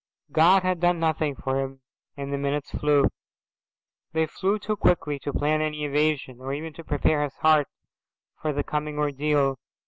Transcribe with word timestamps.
God 0.31 0.63
had 0.63 0.79
done 0.79 0.99
nothing 0.99 1.35
for 1.35 1.59
him, 1.61 1.81
and 2.17 2.33
the 2.33 2.37
minutes 2.39 2.71
flew. 2.71 3.11
They 4.13 4.25
flew 4.25 4.57
too 4.57 4.75
quickly 4.75 5.19
to 5.19 5.31
plan 5.31 5.61
any 5.61 5.85
evasion, 5.85 6.39
or 6.39 6.53
even 6.55 6.73
to 6.73 6.83
prepare 6.83 7.21
his 7.21 7.35
heart 7.35 7.67
for 8.41 8.51
the 8.51 8.63
coming 8.63 8.97
ordeal. 8.97 9.59